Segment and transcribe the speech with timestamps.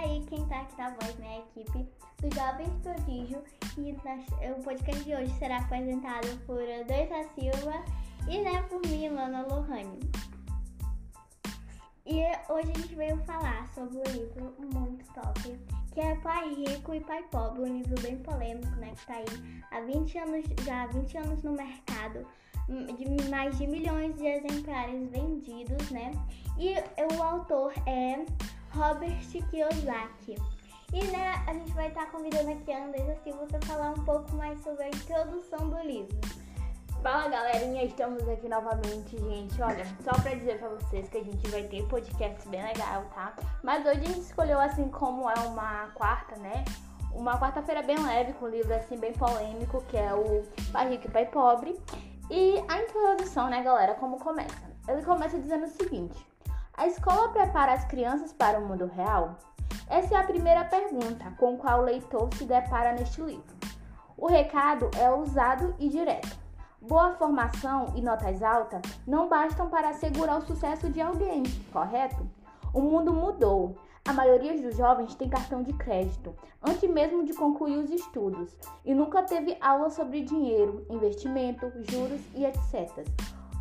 [0.00, 1.28] Aí, quem tá aqui na voz, né?
[1.28, 1.86] A equipe
[2.22, 3.42] do Jovens Prodígio.
[3.76, 7.84] E o podcast de hoje será apresentado por Dois da Silva
[8.26, 10.00] e né, por mim, Lana Lohane.
[12.06, 15.60] E hoje a gente veio falar sobre um livro muito top,
[15.92, 18.92] que é Pai Rico e Pai Pobre, um livro bem polêmico, né?
[18.96, 22.26] Que tá aí há 20 anos, já há 20 anos no mercado,
[22.70, 26.10] hum, de mais de milhões de exemplares vendidos, né?
[26.58, 26.74] E
[27.14, 28.24] o autor é
[28.74, 29.20] Robert
[29.50, 30.36] Kiyosaki.
[30.92, 34.34] E né, a gente vai estar convidando aqui a Andressa Silva para falar um pouco
[34.34, 36.18] mais sobre a introdução do livro.
[37.02, 39.62] Fala galerinha, estamos aqui novamente, gente.
[39.62, 43.34] Olha, só pra dizer pra vocês que a gente vai ter podcast bem legal, tá?
[43.62, 46.64] Mas hoje a gente escolheu assim como é uma quarta, né?
[47.14, 51.06] Uma quarta-feira bem leve, com um livro assim bem polêmico, que é o Pai Rico
[51.06, 51.80] e Pai Pobre.
[52.30, 54.70] E a introdução, né, galera, como começa?
[54.86, 56.29] Ele começa dizendo o seguinte:
[56.74, 59.36] A escola prepara as crianças para o mundo real?
[59.88, 63.54] Essa é a primeira pergunta com qual o leitor se depara neste livro.
[64.16, 66.38] O recado é ousado e direto.
[66.80, 72.26] Boa formação e notas altas não bastam para assegurar o sucesso de alguém, correto?
[72.72, 73.76] O mundo mudou.
[74.08, 78.94] A maioria dos jovens tem cartão de crédito, antes mesmo de concluir os estudos, e
[78.94, 83.06] nunca teve aula sobre dinheiro, investimento, juros e etc.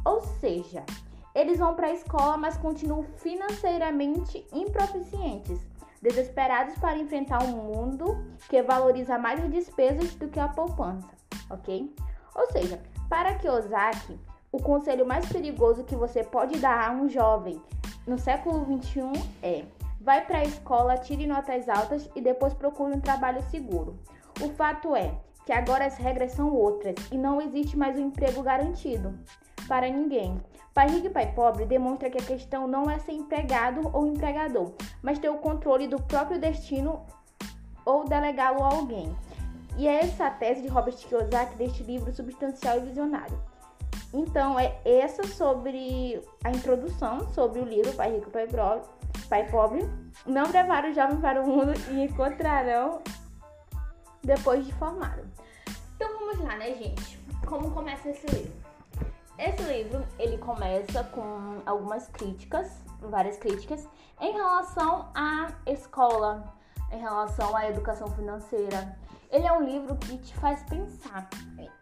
[0.06, 0.86] Ou seja,
[1.34, 5.60] eles vão para a escola, mas continuam financeiramente improficientes,
[6.02, 11.10] desesperados para enfrentar um mundo que valoriza mais as despesas do que a poupança,
[11.50, 11.94] ok?
[12.36, 14.20] Ou seja, para Kiyosaki,
[14.52, 17.62] o conselho mais perigoso que você pode dar a um jovem
[18.08, 19.12] no século XXI
[19.44, 19.66] é:
[20.02, 24.00] vai para a escola, tire notas altas e depois procure um trabalho seguro.
[24.42, 25.14] O fato é
[25.46, 29.18] que agora as regras são outras e não existe mais um emprego garantido
[29.70, 30.42] para ninguém.
[30.74, 34.74] Pai rico e pai pobre demonstra que a questão não é ser empregado ou empregador,
[35.02, 37.06] mas ter o controle do próprio destino
[37.86, 39.16] ou delegá-lo a alguém.
[39.78, 43.40] E é essa a tese de Robert Kiyosaki deste livro substancial e visionário.
[44.12, 48.48] Então, é essa sobre a introdução sobre o livro Pai Rico, Pai,
[49.30, 49.88] Pai Pobre.
[50.26, 53.02] Não prepara o jovem para o mundo e encontrarão
[54.24, 55.22] depois de formado.
[55.96, 57.20] Então, vamos lá, né, gente?
[57.46, 58.69] Como começa esse livro?
[59.40, 62.70] Esse livro, ele começa com algumas críticas,
[63.00, 63.88] várias críticas,
[64.20, 66.54] em relação à escola,
[66.92, 68.98] em relação à educação financeira,
[69.32, 71.30] ele é um livro que te faz pensar.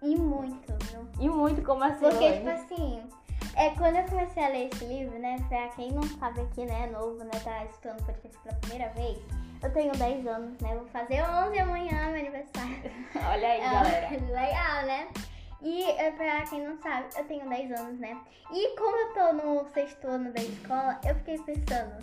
[0.03, 1.07] E muito, viu?
[1.19, 2.01] E muito como assim.
[2.01, 3.03] Porque, tipo assim,
[3.55, 6.87] é, quando eu comecei a ler esse livro, né, pra quem não sabe aqui, né,
[6.87, 9.17] novo, né, tá escutando o podcast pela primeira vez,
[9.63, 12.91] eu tenho 10 anos, né, vou fazer 11 amanhã, meu aniversário.
[13.15, 14.09] Olha aí, É, galera.
[14.29, 15.07] Legal, né?
[15.61, 18.19] E é, pra quem não sabe, eu tenho 10 anos, né?
[18.51, 21.97] E como eu tô no sexto ano da escola, eu fiquei pensando,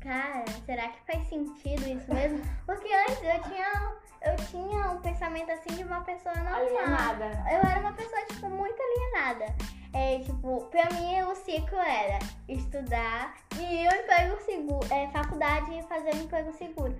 [0.00, 2.40] cara, será que faz sentido isso mesmo?
[2.66, 6.54] Porque antes eu tinha, eu tinha um pensamento assim de uma pessoa normal.
[6.54, 7.24] Alienada.
[7.50, 9.54] Eu era uma pessoa, tipo, muito alienada.
[9.92, 12.18] É, tipo, pra mim o ciclo era
[12.48, 16.94] estudar e um emprego seguro, é, faculdade e fazer um emprego seguro.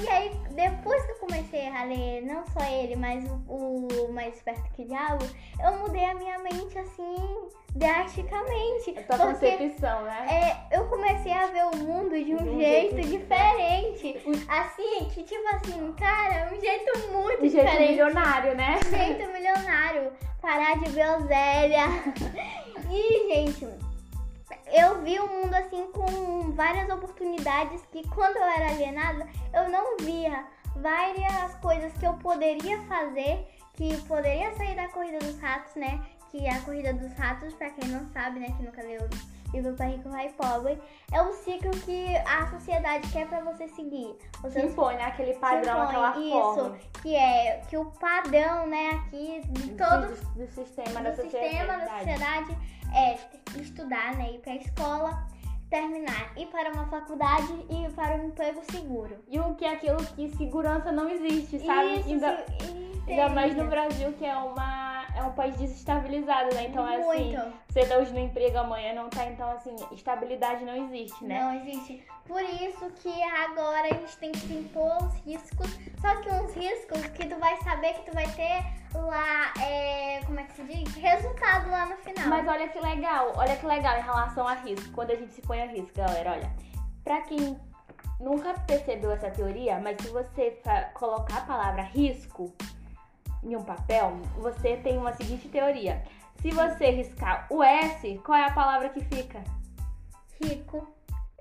[0.00, 4.34] E aí, depois que eu comecei a ler, não só ele, mas o, o Mais
[4.34, 5.24] Esperto que o Diabo,
[5.62, 8.90] eu mudei a minha mente, assim, drasticamente.
[8.90, 10.26] A tua porque concepção, né?
[10.70, 14.44] é, eu comecei a ver o mundo de um, De um jeito, jeito diferente.
[14.48, 17.90] Assim, que tipo assim, cara, um jeito muito jeito diferente.
[17.90, 18.80] milionário, né?
[18.88, 20.12] Jeito milionário.
[20.40, 21.84] Parar de groselha.
[22.94, 23.66] E, gente,
[24.72, 29.96] eu vi o mundo assim com várias oportunidades que quando eu era alienada, eu não
[29.98, 30.44] via
[30.76, 36.00] várias coisas que eu poderia fazer, que poderia sair da corrida dos ratos, né?
[36.30, 39.74] Que a corrida dos ratos, pra quem não sabe, né, que nunca leu o livro
[39.74, 40.80] Pai Rico, Pai Pobre,
[41.12, 44.16] é o ciclo que a sociedade quer pra você seguir.
[44.40, 45.04] Você Que impõe, né?
[45.04, 46.78] Aquele padrão, impõe aquela isso, forma.
[47.02, 51.76] que é que o padrão, né, aqui de todos do, do sistema da do sistema
[51.76, 52.56] da sociedade.
[52.94, 53.18] É
[53.60, 55.26] estudar, né, ir pra escola,
[55.68, 59.16] terminar, ir para uma faculdade e ir para um emprego seguro.
[59.28, 62.00] E o que é aquilo que segurança não existe, sabe?
[62.00, 63.66] Isso, ainda, sim, ainda mais no?
[63.66, 66.66] Brasil, que é uma é um país desestabilizado, né?
[66.68, 67.52] Então, assim, Muito.
[67.68, 71.40] você tá hoje no emprego, amanhã não tá, então, assim, estabilidade não existe, né?
[71.40, 72.02] Não existe.
[72.26, 75.68] Por isso que agora a gente tem que se impor os riscos.
[76.62, 78.64] Riscos que tu vai saber que tu vai ter
[78.94, 80.94] lá, é, como é que se diz?
[80.94, 82.28] Resultado lá no final.
[82.28, 85.42] Mas olha que legal, olha que legal em relação a risco, quando a gente se
[85.42, 86.52] põe a risco, galera, olha.
[87.02, 87.58] Pra quem
[88.20, 90.56] nunca percebeu essa teoria, mas se você
[90.94, 92.54] colocar a palavra risco
[93.42, 96.00] em um papel, você tem uma seguinte teoria.
[96.40, 99.42] Se você riscar o S, qual é a palavra que fica?
[100.40, 100.86] Rico.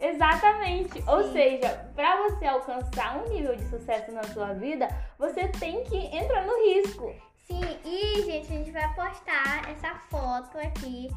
[0.01, 1.03] Exatamente.
[1.07, 1.33] Ou Sim.
[1.33, 4.87] seja, pra você alcançar um nível de sucesso na sua vida,
[5.17, 7.13] você tem que entrar no risco.
[7.45, 11.09] Sim, e gente, a gente vai postar essa foto aqui.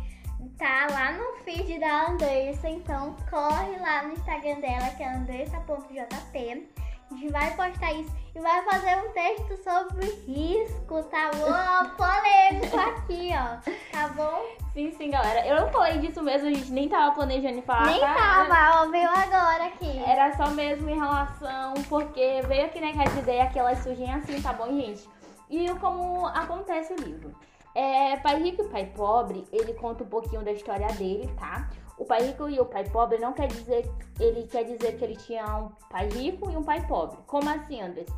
[0.58, 6.68] Tá lá no feed da Andressa, então corre lá no Instagram dela, que é andressa.jp.
[7.10, 11.90] A gente vai postar isso e vai fazer um texto sobre risco, tá bom?
[11.96, 13.58] Polêmico aqui, ó.
[13.92, 14.42] Tá bom?
[14.72, 15.46] Sim, sim, galera.
[15.46, 17.86] Eu não falei disso mesmo, a gente nem tava planejando falar.
[17.86, 18.14] Nem tá?
[18.14, 20.02] tava, ó, veio agora aqui.
[20.04, 24.12] Era só mesmo em relação, porque veio aqui na casa de ideia que elas surgem
[24.12, 25.08] assim, tá bom, gente?
[25.48, 27.34] E como acontece o livro.
[27.74, 31.68] É, pai rico e pai pobre, ele conta um pouquinho da história dele, tá?
[31.98, 33.88] O pai rico e o pai pobre não quer dizer,
[34.18, 37.16] ele quer dizer que ele tinha um pai rico e um pai pobre.
[37.26, 38.08] Como assim, Andres?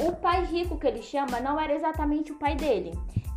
[0.00, 2.92] O pai rico que ele chama não era exatamente o pai dele.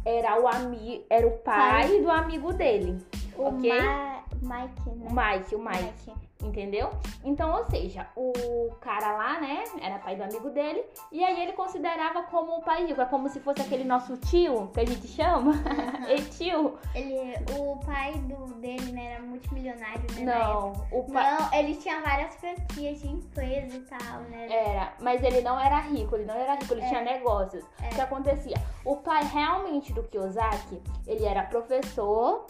[0.05, 2.01] Era o ami, era o pai, Pai.
[2.01, 2.97] do amigo dele.
[3.37, 3.69] O ok?
[3.73, 4.12] Ma-
[4.43, 5.07] Mike, né?
[5.09, 6.13] O Mike, o Mike.
[6.43, 6.89] Entendeu?
[7.23, 11.53] Então, ou seja, o cara lá, né, era pai do amigo dele, e aí ele
[11.53, 15.07] considerava como o pai rico, é como se fosse aquele nosso tio, que a gente
[15.07, 15.53] chama,
[16.13, 16.77] e tio.
[16.93, 20.21] Ele, o pai do, dele, né, era multimilionário, né?
[20.35, 24.47] Não, o pai Não, ele tinha várias franquias de empresa e tal, né?
[24.51, 26.87] era, mas ele não era rico, ele não era rico, ele É.
[26.89, 27.63] tinha negócios.
[27.63, 28.57] O que acontecia?
[28.83, 32.45] O pai realmente do Kiyosaki, ele era professor,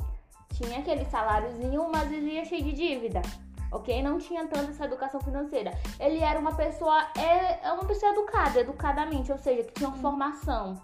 [0.54, 3.22] tinha aquele saláriozinho, mas ele ia cheio de dívida.
[3.72, 4.04] Ok?
[4.04, 5.72] Não tinha tanto essa educação financeira.
[6.00, 9.98] Ele era uma pessoa, é, é uma pessoa educada, educadamente, ou seja, que tinha uma
[9.98, 10.80] formação.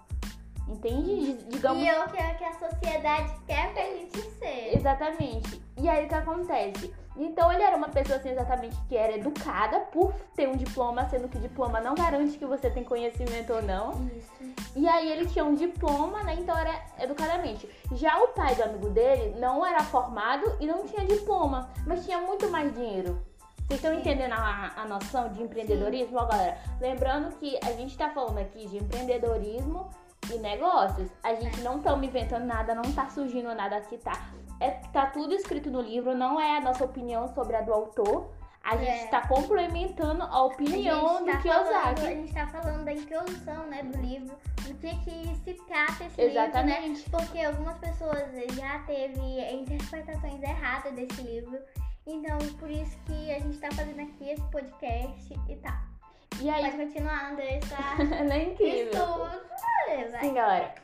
[0.70, 1.34] Entende?
[1.34, 4.76] D- Digamos E é o que, que a sociedade quer pra gente ser.
[4.78, 5.62] Exatamente.
[5.78, 6.94] E aí o que acontece?
[7.18, 11.28] Então ele era uma pessoa assim exatamente que era educada por ter um diploma, sendo
[11.28, 14.08] que diploma não garante que você tem conhecimento ou não.
[14.16, 14.54] Isso.
[14.76, 16.36] E aí ele tinha um diploma, né?
[16.40, 17.68] Então era educadamente.
[17.94, 22.20] Já o pai do amigo dele não era formado e não tinha diploma, mas tinha
[22.22, 23.22] muito mais dinheiro.
[23.68, 24.00] Vocês estão Sim.
[24.00, 26.58] entendendo a, a noção de empreendedorismo, ó, galera?
[26.80, 29.90] Lembrando que a gente tá falando aqui de empreendedorismo
[30.34, 31.10] e negócios.
[31.24, 34.14] A gente não estamos inventando nada, não tá surgindo nada aqui, tá?
[34.60, 38.30] É, tá tudo escrito no livro, não é a nossa opinião sobre a do autor.
[38.62, 39.08] A gente É.
[39.08, 41.72] tá complementando a A opinião do tá Kiyosaki.
[41.72, 44.36] falando, a gente tá falando da introdução, né, do livro,
[44.68, 46.48] do que que se trata esse livro, né?
[46.48, 47.10] Exatamente.
[47.10, 48.22] Porque algumas pessoas
[48.54, 49.20] já teve
[49.54, 51.58] interpretações erradas desse livro.
[52.06, 55.82] Então, por isso que a gente tá fazendo aqui esse podcast e tá.
[56.42, 57.78] E aí, Pode continuar, Andressa.
[58.28, 58.92] não é incrível.
[58.94, 60.22] Isso, vai.
[60.22, 60.76] Sim, galera.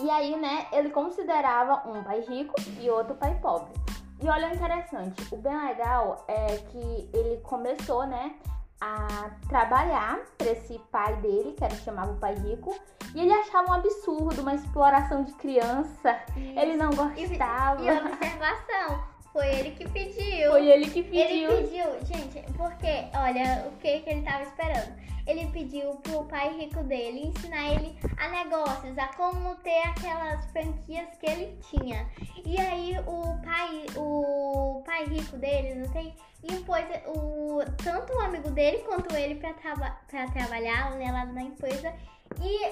[0.00, 3.72] E aí, né, ele considerava um pai rico e outro pai pobre.
[4.20, 8.34] E olha o interessante, o bem legal é que ele começou, né,
[8.80, 12.74] a trabalhar para esse pai dele, que era chamava o pai rico,
[13.14, 16.18] e ele achava um absurdo, uma exploração de criança.
[16.36, 17.82] Ele não E, gostava.
[17.82, 20.50] e observação, foi ele que pediu.
[20.50, 21.50] Foi ele que pediu.
[21.50, 24.92] Ele pediu, gente, porque, olha, o que, que ele tava esperando?
[25.26, 31.08] Ele pediu pro pai rico dele ensinar ele a negócios, a como ter aquelas franquias
[31.18, 32.06] que ele tinha.
[32.44, 38.50] E aí o pai, o pai rico dele, não tem, impôs o, tanto o amigo
[38.50, 41.94] dele quanto ele pra, traba, pra trabalhar né, lá na empresa.
[42.40, 42.66] E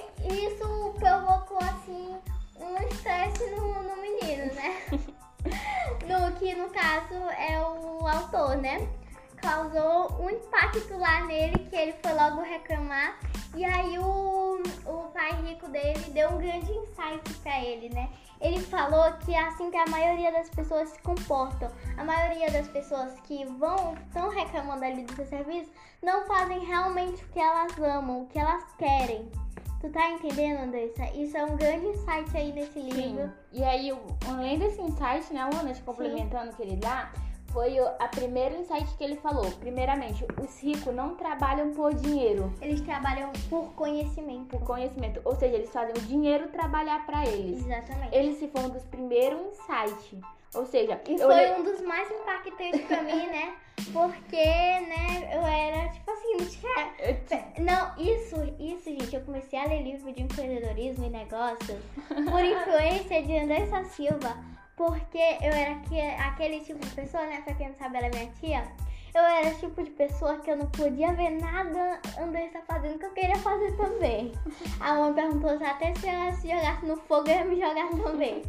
[0.45, 2.17] isso provocou assim
[2.59, 4.81] um estresse no, no menino, né?
[6.07, 8.87] no que no caso é o autor, né?
[9.37, 13.17] Causou um impacto lá nele que ele foi logo reclamar.
[13.55, 18.09] E aí o, o pai rico dele deu um grande insight pra ele, né?
[18.39, 21.69] Ele falou que é assim que a maioria das pessoas se comportam.
[21.97, 25.71] A maioria das pessoas que vão, estão reclamando ali do seu serviço,
[26.01, 29.31] não fazem realmente o que elas amam, o que elas querem.
[29.81, 31.05] Tu tá entendendo, Andressa?
[31.15, 33.23] Isso é um grande insight aí nesse livro.
[33.23, 33.31] Sim.
[33.51, 33.91] E aí,
[34.27, 37.11] além desse insight, né, Luana, te complementando o que ele dá,
[37.51, 39.49] foi o a primeiro insight que ele falou.
[39.59, 44.55] Primeiramente, os ricos não trabalham por dinheiro, Eles trabalham por conhecimento.
[44.57, 45.19] por conhecimento.
[45.25, 47.65] Ou seja, eles fazem o dinheiro trabalhar para eles.
[47.65, 48.15] Exatamente.
[48.15, 50.19] Esse se foi um dos primeiros insights.
[50.53, 53.53] Ou seja, E foi le- um dos mais impactantes pra mim, né?
[53.93, 56.93] Porque, né, eu era tipo assim, não tinha.
[57.59, 63.23] Não, isso, isso, gente, eu comecei a ler livro de empreendedorismo e negócios por influência
[63.23, 64.37] de Andressa Silva,
[64.75, 67.41] porque eu era aque- aquele tipo de pessoa, né?
[67.43, 68.63] Pra quem não sabe, ela é minha tia.
[69.13, 73.05] Eu era o tipo de pessoa que eu não podia ver nada Andressa fazendo que
[73.05, 74.31] eu queria fazer também.
[74.79, 77.89] A mãe perguntou se até se ela se jogasse no fogo eu ia me jogar
[78.03, 78.41] também.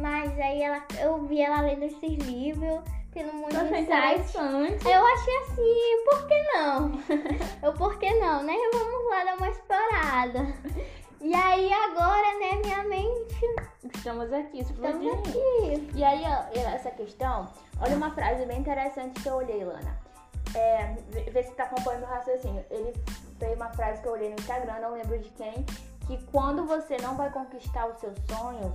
[0.00, 2.80] Mas aí ela, eu vi ela lendo esses livros,
[3.12, 4.20] tendo muito Nossa, insight.
[4.20, 4.88] interessante.
[4.88, 6.92] Eu achei assim, por que não?
[7.62, 8.54] eu, por que não, né?
[8.72, 10.46] Vamos lá dar uma explorada.
[11.20, 13.34] E aí agora, né, minha mente,
[13.94, 15.14] Estamos aqui, estamos explodindo.
[15.30, 15.90] aqui.
[15.94, 16.22] E aí,
[16.74, 17.48] essa questão,
[17.80, 19.98] olha uma frase bem interessante que eu olhei, Lana.
[20.54, 20.94] é,
[21.30, 22.64] ver se tá acompanhando o raciocínio.
[22.70, 22.92] Ele
[23.38, 25.64] fez uma frase que eu olhei no Instagram, não lembro de quem,
[26.06, 28.72] que quando você não vai conquistar os seus sonhos,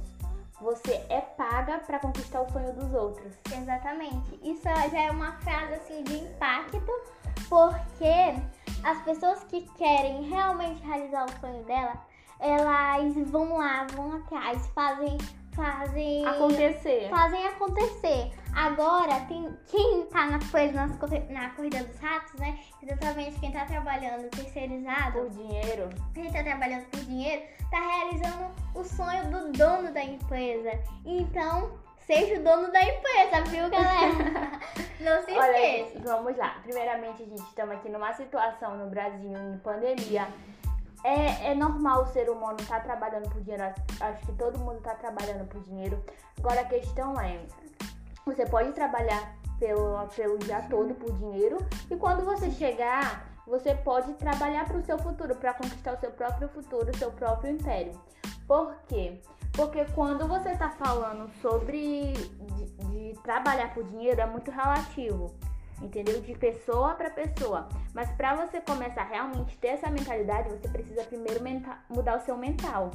[0.62, 3.34] você é paga para conquistar o sonho dos outros.
[3.52, 4.40] Exatamente.
[4.44, 6.82] Isso já é uma frase assim de impacto,
[7.48, 8.36] porque
[8.84, 11.94] as pessoas que querem realmente realizar o sonho dela,
[12.40, 15.18] elas vão lá, vão atrás, fazem
[15.60, 17.10] fazem acontecer.
[17.10, 18.32] Fazem acontecer.
[18.56, 22.58] Agora, tem quem tá na, nas, na corrida dos ratos, né?
[22.82, 25.20] Exatamente quem tá trabalhando terceirizado.
[25.20, 25.90] Por dinheiro.
[26.14, 30.72] Quem tá trabalhando por dinheiro, tá realizando o sonho do dono da empresa.
[31.06, 34.60] Então, seja o dono da empresa, viu, galera?
[35.00, 36.00] Não se esqueça.
[36.04, 36.60] Vamos lá.
[36.64, 40.28] Primeiramente, a gente estamos aqui numa situação no Brasil em pandemia
[41.04, 43.64] é, é normal o ser humano estar tá trabalhando por dinheiro.
[44.00, 46.04] Acho que todo mundo está trabalhando por dinheiro.
[46.38, 47.46] Agora a questão é:
[48.26, 51.58] você pode trabalhar pelo, pelo dia todo por dinheiro
[51.90, 56.12] e quando você chegar, você pode trabalhar para o seu futuro, para conquistar o seu
[56.12, 58.00] próprio futuro, o seu próprio império.
[58.48, 59.22] Por quê?
[59.54, 65.36] Porque quando você está falando sobre de, de trabalhar por dinheiro, é muito relativo
[65.82, 66.22] entendeu?
[66.22, 67.68] De pessoa para pessoa.
[67.94, 71.40] Mas para você começar a realmente ter essa mentalidade, você precisa primeiro
[71.90, 72.92] mudar o seu mental.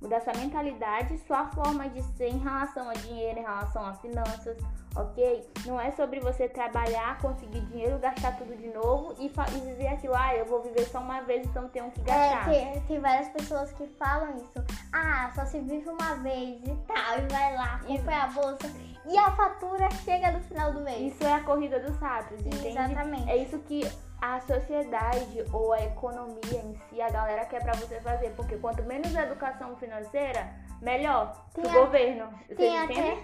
[0.00, 4.58] Mudar sua mentalidade, sua forma de ser em relação a dinheiro, em relação a finanças,
[4.94, 5.48] ok?
[5.64, 10.14] Não é sobre você trabalhar, conseguir dinheiro, gastar tudo de novo e, e viver aquilo,
[10.14, 12.52] ah, eu vou viver só uma vez, então tenho que gastar.
[12.52, 14.64] É, tem, tem várias pessoas que falam isso.
[14.92, 18.68] Ah, só se vive uma vez e tal, e vai lá, compra a bolsa
[19.06, 21.14] e a fatura chega no final do mês.
[21.14, 22.68] Isso é a corrida dos ratos, entende?
[22.68, 23.30] Exatamente.
[23.30, 23.82] É isso que
[24.20, 28.30] a sociedade ou a economia em si, a galera quer para você fazer.
[28.30, 31.72] Porque quanto menos educação financeira, melhor tem o a...
[31.72, 32.28] governo.
[32.56, 33.18] Tem até,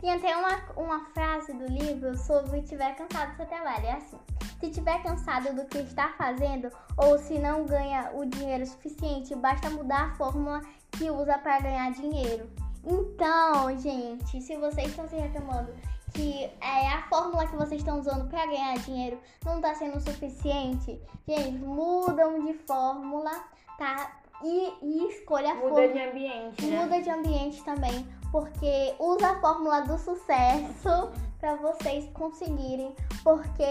[0.00, 3.86] tem até uma, uma frase do livro sobre tiver cansado do seu trabalho.
[3.86, 4.18] É assim.
[4.58, 9.70] Se tiver cansado do que está fazendo ou se não ganha o dinheiro suficiente, basta
[9.70, 12.50] mudar a fórmula que usa para ganhar dinheiro.
[12.84, 15.72] Então, gente, se vocês estão se reclamando
[16.14, 21.00] que é, a fórmula que vocês estão usando para ganhar dinheiro não está sendo suficiente,
[21.26, 23.30] gente, mudam de fórmula,
[23.78, 24.18] tá?
[24.42, 25.92] E, e escolha a Muda fórmula.
[25.92, 26.66] de ambiente.
[26.66, 26.82] Né?
[26.82, 33.64] Muda de ambiente também, porque usa a fórmula do sucesso para vocês conseguirem, porque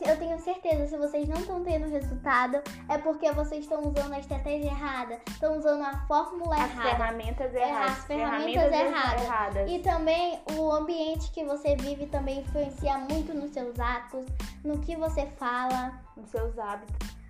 [0.00, 4.18] eu tenho certeza, se vocês não estão tendo resultado, é porque vocês estão usando a
[4.18, 6.90] estratégia errada, estão usando a fórmula as errada.
[6.90, 7.92] Ferramentas erradas.
[7.92, 9.22] As ferramentas, ferramentas erradas.
[9.22, 9.70] erradas.
[9.70, 14.26] E também o ambiente que você vive também influencia muito nos seus atos,
[14.64, 17.22] no que você fala, nos seus hábitos.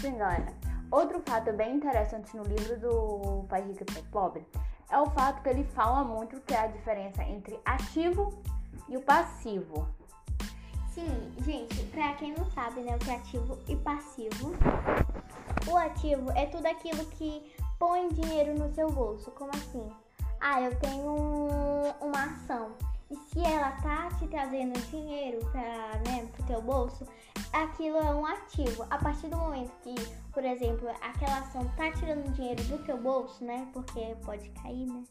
[0.00, 0.52] Sim, galera.
[0.90, 4.46] Outro fato bem interessante no livro do Pai Rico e Pai Pobre
[4.90, 8.32] é o fato que ele fala muito que é a diferença entre ativo
[8.88, 9.88] e o passivo.
[10.94, 14.52] Sim, gente, pra quem não sabe, né, o que é ativo e passivo.
[15.70, 19.30] O ativo é tudo aquilo que põe dinheiro no seu bolso.
[19.32, 19.86] Como assim?
[20.40, 21.14] Ah, eu tenho
[22.00, 22.72] uma ação.
[23.10, 27.06] E se ela tá te trazendo dinheiro para né, pro teu bolso,
[27.52, 28.84] aquilo é um ativo.
[28.90, 29.94] A partir do momento que,
[30.32, 33.68] por exemplo, aquela ação tá tirando dinheiro do teu bolso, né?
[33.72, 35.04] Porque pode cair, né?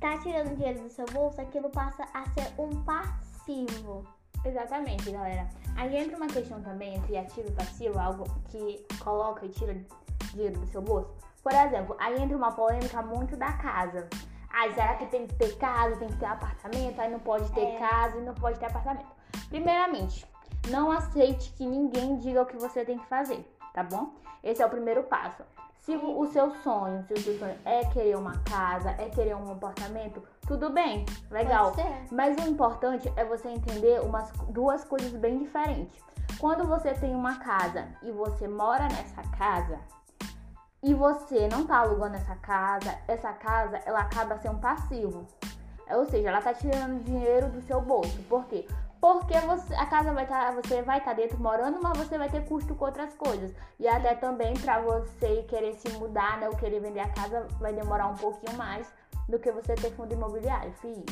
[0.00, 4.04] Tá tirando dinheiro do seu bolso, aquilo passa a ser um passivo.
[4.44, 5.48] Exatamente, galera.
[5.76, 9.74] Aí entra uma questão também entre ativo e passivo, algo que coloca e tira
[10.32, 11.14] dinheiro do seu bolso.
[11.42, 14.08] Por exemplo, aí entra uma polêmica muito da casa.
[14.56, 17.00] Ah, será que tem que ter casa, tem que ter apartamento?
[17.00, 17.76] Aí não pode ter é.
[17.76, 19.08] casa e não pode ter apartamento.
[19.48, 20.24] Primeiramente,
[20.70, 24.14] não aceite que ninguém diga o que você tem que fazer, tá bom?
[24.44, 25.42] Esse é o primeiro passo.
[25.80, 29.50] Se o seu sonho, se o seu sonho é querer uma casa, é querer um
[29.50, 31.74] apartamento, tudo bem, legal.
[32.12, 36.00] Mas o importante é você entender umas duas coisas bem diferentes.
[36.38, 39.80] Quando você tem uma casa e você mora nessa casa
[40.84, 45.26] e você não tá alugando essa casa, essa casa ela acaba sendo um passivo.
[45.90, 48.22] Ou seja, ela tá tirando dinheiro do seu bolso.
[48.28, 48.66] Por quê?
[49.04, 52.16] porque você, a casa vai estar, tá, você vai estar tá dentro morando, mas você
[52.16, 53.52] vai ter custo com outras coisas.
[53.78, 57.74] E até também para você querer se mudar, né, ou querer vender a casa, vai
[57.74, 58.90] demorar um pouquinho mais
[59.28, 61.04] do que você ter fundo imobiliário, filho.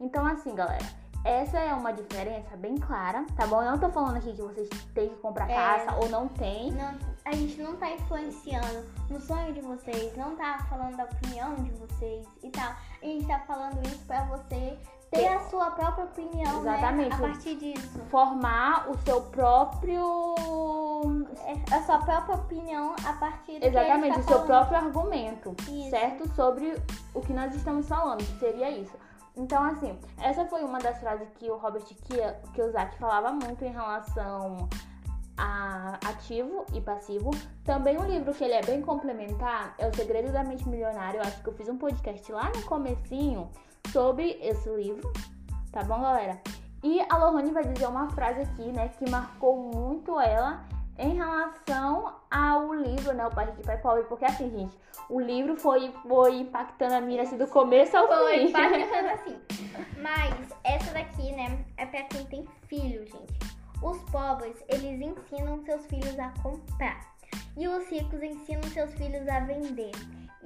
[0.00, 0.84] Então assim, galera,
[1.26, 3.60] essa é uma diferença bem clara, tá bom?
[3.60, 6.70] Eu não tô falando aqui que vocês têm que comprar é, casa ou não tem.
[6.70, 11.56] Não, a gente não tá influenciando no sonho de vocês, não tá falando da opinião
[11.56, 12.72] de vocês e tal.
[13.02, 14.78] A gente tá falando isso pra você
[15.10, 17.10] ter a sua própria opinião, Exatamente.
[17.10, 17.16] Né?
[17.16, 17.98] A partir disso.
[18.08, 20.04] Formar o seu próprio.
[21.44, 25.90] É, a sua própria opinião a partir do Exatamente, tá o seu próprio argumento, isso.
[25.90, 26.28] certo?
[26.34, 26.76] Sobre
[27.12, 28.96] o que nós estamos falando, que seria isso.
[29.36, 31.84] Então, assim, essa foi uma das frases que o Robert
[32.54, 34.68] Kiyosaki falava muito em relação
[35.36, 37.30] a ativo e passivo.
[37.62, 41.18] Também um livro que ele é bem complementar é O Segredo da Mente Milionária.
[41.18, 43.50] Eu acho que eu fiz um podcast lá no comecinho
[43.92, 45.12] sobre esse livro,
[45.70, 46.40] tá bom, galera?
[46.82, 50.64] E a Lohane vai dizer uma frase aqui, né, que marcou muito ela
[50.98, 54.76] em relação ao livro, né, O Pai Rico e Pai Pobre, porque assim, gente,
[55.10, 58.44] o livro foi, foi impactando a minha assim, do começo ao Foi fim.
[58.48, 59.40] impactando assim.
[60.00, 60.34] Mas
[60.64, 63.38] essa daqui, né, é pra quem tem filho, gente.
[63.82, 67.14] Os pobres, eles ensinam seus filhos a comprar.
[67.56, 69.92] E os ricos ensinam seus filhos a vender.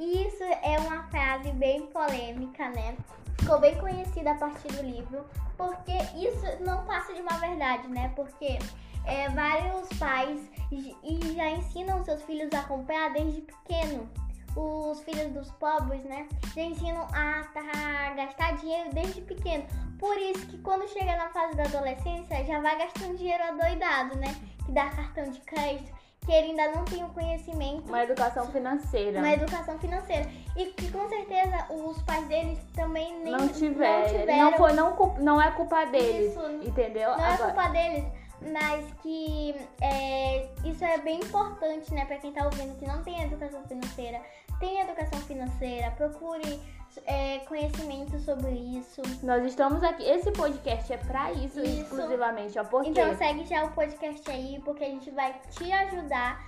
[0.01, 2.97] E isso é uma frase bem polêmica, né?
[3.39, 5.27] Ficou bem conhecida a partir do livro,
[5.59, 8.11] porque isso não passa de uma verdade, né?
[8.17, 8.59] Porque
[9.05, 10.41] é, vários pais
[10.73, 14.09] e já ensinam seus filhos a comprar desde pequeno.
[14.57, 16.27] Os filhos dos pobres, né?
[16.55, 19.67] Já ensinam a tá- gastar dinheiro desde pequeno.
[19.99, 24.35] Por isso que quando chega na fase da adolescência, já vai gastando dinheiro adoidado, né?
[24.65, 25.93] Que dá cartão de crédito,
[26.25, 29.19] que ele ainda não tem o conhecimento Uma educação financeira.
[29.19, 30.29] uma educação financeira.
[30.57, 34.03] E que com certeza os pais deles também nem não tiver.
[34.03, 34.53] não Não, tiveram.
[34.59, 36.33] foi, não, não é culpa deles.
[36.33, 37.11] Isso, entendeu?
[37.17, 38.05] Não é Agora- culpa deles,
[38.53, 43.23] mas que é, isso é bem importante, né, pra quem tá ouvindo que não tem
[43.23, 44.21] educação financeira.
[44.59, 46.61] Tem educação financeira, procure
[47.07, 49.03] é, conhecimento sobre isso.
[49.23, 50.03] Nós estamos aqui.
[50.03, 51.83] Esse podcast é pra isso, Isso.
[51.83, 52.65] exclusivamente, ó.
[52.65, 56.41] Porque Então segue já o podcast aí, porque a gente vai te ajudar,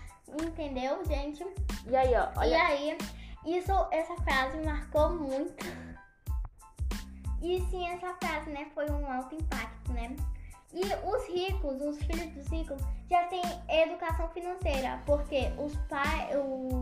[0.42, 1.44] entendeu, gente?
[1.86, 2.62] E aí, ó, E olha.
[2.64, 2.98] aí,
[3.44, 5.64] isso, essa frase marcou muito.
[7.42, 10.14] E sim, essa frase, né, foi um alto impacto, né?
[10.72, 16.81] E os ricos, os filhos dos ricos, já têm educação financeira, porque os pais, o,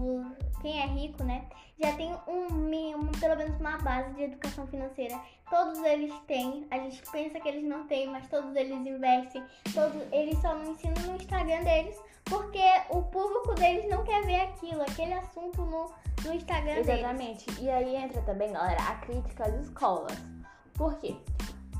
[0.60, 1.44] quem é rico, né,
[1.78, 5.18] já tem um mínimo, pelo menos uma base de educação financeira.
[5.48, 9.42] Todos eles têm, a gente pensa que eles não têm, mas todos eles investem,
[9.74, 14.42] todos eles só não ensinam no Instagram deles, porque o público deles não quer ver
[14.42, 15.90] aquilo, aquele assunto no,
[16.24, 16.88] no Instagram deles.
[16.88, 17.60] Exatamente.
[17.60, 20.16] E aí entra também, galera, a crítica às escolas.
[20.74, 21.16] Por quê?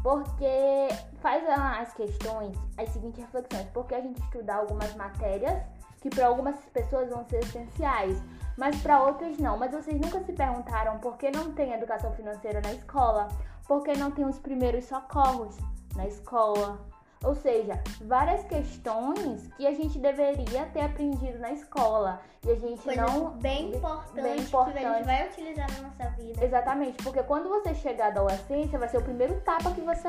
[0.03, 0.89] Porque
[1.21, 3.69] faz as questões, as seguintes reflexões.
[3.73, 5.63] Porque a gente estuda algumas matérias
[6.01, 8.21] que para algumas pessoas vão ser essenciais,
[8.61, 9.57] mas para outras não.
[9.57, 13.27] Mas vocês nunca se perguntaram por que não tem educação financeira na escola?
[13.67, 15.57] Por que não tem os primeiros socorros
[15.97, 16.79] na escola?
[17.25, 22.83] Ou seja, várias questões que a gente deveria ter aprendido na escola e a gente
[22.83, 24.79] Coisas não bem importantes bem que a importante.
[24.79, 26.45] gente vai utilizar na nossa vida.
[26.45, 30.09] Exatamente, porque quando você chegar à adolescência, vai ser o primeiro tapa que você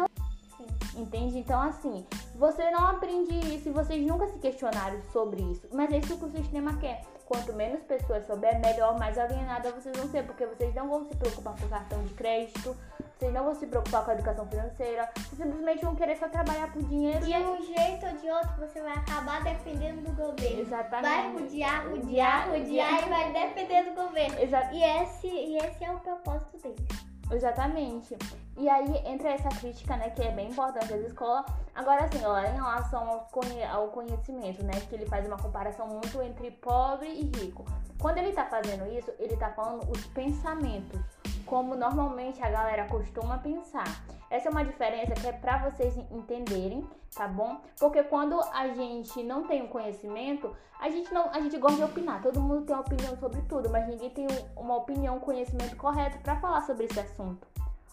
[0.58, 1.02] Sim.
[1.02, 1.40] entende.
[1.40, 5.68] Então, assim, você não aprende isso e vocês nunca se questionaram sobre isso.
[5.72, 7.02] Mas é isso que o sistema quer.
[7.32, 11.15] Quanto menos pessoas souber, melhor, mais alienada vocês vão ser, porque vocês não vão se
[11.15, 12.76] preocupar com cartão de crédito,
[13.17, 16.70] vocês não vão se preocupar com a educação financeira, vocês simplesmente vão querer só trabalhar
[16.74, 20.60] por dinheiro De e um jeito ou de outro, você vai acabar dependendo do governo.
[20.60, 21.08] Exatamente.
[21.10, 24.38] Vai rodear, rodear, rodear e vai depender do governo.
[24.38, 26.86] Exa- E esse, e esse é o propósito dele.
[27.32, 28.17] Exatamente.
[28.62, 31.43] E aí entra essa crítica, né, que é bem importante das escolas.
[31.74, 35.88] Agora sim, ó, em relação ao, conhe- ao conhecimento, né, que ele faz uma comparação
[35.88, 37.65] muito entre pobre e rico.
[38.00, 41.00] Quando ele tá fazendo isso, ele tá falando os pensamentos,
[41.43, 43.88] como normalmente a galera costuma pensar.
[44.30, 47.58] Essa é uma diferença que é pra vocês entenderem, tá bom?
[47.80, 51.84] Porque quando a gente não tem o conhecimento, a gente não, a gente gosta de
[51.84, 52.21] opinar.
[52.21, 55.76] Todo mundo tem uma opinião sobre tudo, mas ninguém tem um- uma opinião, um conhecimento
[55.76, 57.47] correto pra falar sobre esse assunto.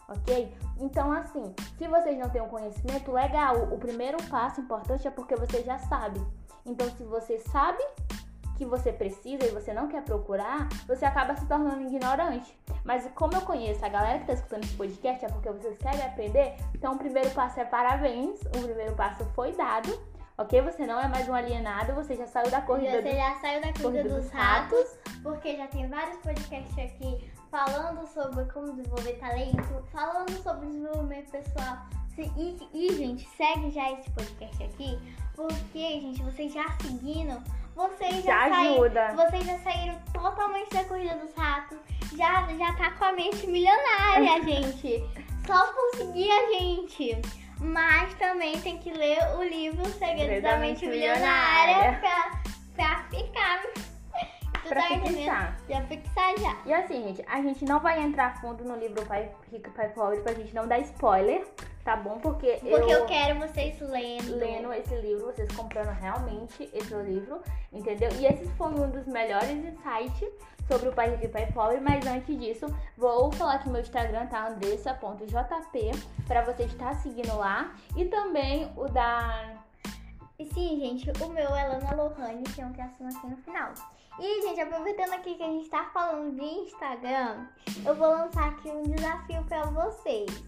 [0.09, 0.57] Ok?
[0.81, 3.65] Então, assim, se vocês não têm um conhecimento, legal.
[3.73, 6.21] O primeiro passo importante é porque você já sabe.
[6.65, 7.83] Então, se você sabe
[8.59, 12.59] que você precisa e você não quer procurar, você acaba se tornando ignorante.
[12.85, 16.03] Mas como eu conheço a galera que está escutando esse podcast, é porque vocês querem
[16.03, 19.89] aprender, então o primeiro passo é parabéns, o primeiro passo foi dado,
[20.37, 20.61] ok?
[20.63, 23.11] Você não é mais um alienado, você já saiu da corrida Você do...
[23.11, 28.07] já saiu da corrida corrida dos dos ratos, porque já tem vários podcasts aqui falando
[28.07, 31.79] sobre como desenvolver talento, falando sobre desenvolvimento pessoal.
[32.37, 34.99] E, e, gente, segue já esse podcast aqui,
[35.37, 37.41] porque, gente, vocês já seguindo,
[37.77, 39.13] vocês já, Já saíram, ajuda.
[39.15, 41.79] vocês já saíram totalmente da corrida dos ratos,
[42.17, 45.05] já, já tá com a mente milionária, gente.
[45.47, 47.23] Só por seguir a gente.
[47.61, 52.43] Mas também tem que ler o livro Segredos da Mente Milionária pra,
[52.75, 53.88] pra ficar.
[54.69, 55.57] Pra tá fixar.
[55.69, 56.57] Já fixar já.
[56.67, 59.89] E assim, gente, a gente não vai entrar fundo no livro Pai Rico e Pai
[59.89, 61.47] Pobre pra gente não dar spoiler,
[61.85, 62.19] tá bom?
[62.19, 64.37] Porque, Porque eu, quero vocês lendo.
[64.37, 67.41] lendo esse livro, vocês comprando realmente esse livro,
[67.73, 68.11] entendeu?
[68.19, 70.29] E esse foi um dos melhores insights
[70.69, 74.27] sobre o pai rico e pai pobre, mas antes disso, vou falar que meu Instagram
[74.27, 75.91] tá andressa.jp
[76.27, 79.55] para você estar seguindo lá e também o da
[80.39, 83.73] E sim, gente, o meu é Lana Lohane, tem um tracinho aqui no final.
[84.21, 87.47] E, gente, aproveitando aqui que a gente tá falando de Instagram,
[87.85, 90.43] eu vou lançar aqui um desafio pra vocês.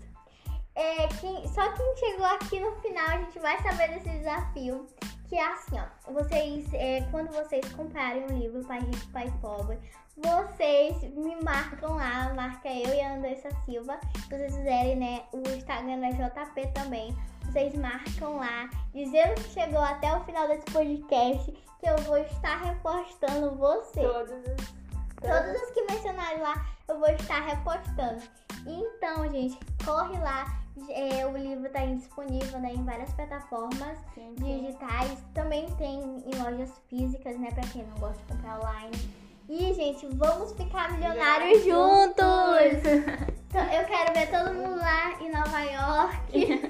[0.74, 4.86] É, quem, só quem chegou aqui no final, a gente vai saber desse desafio.
[5.28, 6.12] Que é assim, ó.
[6.12, 9.78] Vocês, é, quando vocês comprarem um livro Pai Rico, Pai Pobre,
[10.16, 14.00] vocês me marcam lá, marca eu e a Andressa Silva.
[14.16, 17.14] Se vocês fizerem, né, o Instagram da JP também.
[17.50, 22.62] Vocês marcam lá, dizendo que chegou até o final desse podcast, que eu vou estar
[22.62, 24.02] repostando você.
[24.02, 24.80] todos os.
[25.20, 28.22] Todos os que mencionarem lá, eu vou estar repostando.
[28.64, 30.60] Então, gente, corre lá.
[30.90, 34.60] É, o livro está disponível né, em várias plataformas Sim, sim.
[34.60, 35.18] digitais.
[35.34, 37.50] Também tem em lojas físicas, né?
[37.50, 38.96] Pra quem não gosta de comprar online.
[39.48, 43.26] E, gente, vamos ficar milionários juntos!
[43.48, 46.69] Então, eu quero ver todo mundo lá em Nova York.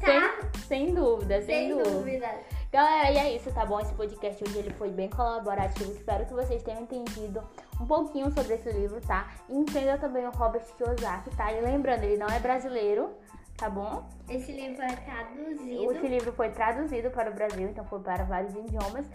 [0.00, 0.34] tá?
[0.66, 1.90] Sem, sem dúvida, sem, Sem dúvida.
[1.90, 2.30] dúvida.
[2.70, 3.80] Galera, e é isso, tá bom?
[3.80, 5.90] Esse podcast hoje ele foi bem colaborativo.
[5.90, 7.42] Espero que vocês tenham entendido
[7.80, 9.28] um pouquinho sobre esse livro, tá?
[9.48, 11.50] E entenda também o Robert Kiyosaki, tá?
[11.52, 13.10] E lembrando, ele não é brasileiro,
[13.56, 14.06] tá bom?
[14.28, 15.92] Esse livro é traduzido.
[15.92, 19.06] Esse livro foi traduzido para o Brasil, então foi para vários idiomas.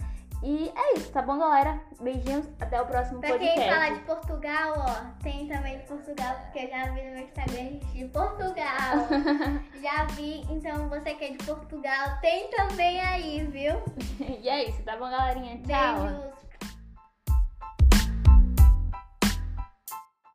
[0.44, 1.80] E é isso, tá bom, galera?
[2.02, 3.62] Beijinhos, até o próximo Pra podcast.
[3.62, 7.24] quem fala de Portugal, ó, tem também de Portugal, porque eu já vi no meu
[7.24, 9.08] Instagram gente de Portugal.
[9.82, 13.82] já vi, então você que é de Portugal, tem também aí, viu?
[14.20, 15.62] e é isso, tá bom, galerinha?
[15.66, 16.04] Tchau.
[16.04, 16.43] Beijos